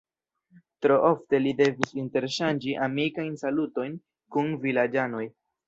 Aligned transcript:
Tro 0.85 0.95
ofte 1.09 1.39
li 1.43 1.51
devis 1.59 1.91
interŝanĝi 2.05 2.75
amikajn 2.87 3.39
salutojn 3.45 3.97
kun 4.39 4.53
vilaĝanoj. 4.69 5.25